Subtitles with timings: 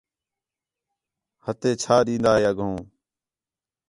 [1.45, 2.77] ہَتھے چھا تِھین٘دا ہے اڳّوں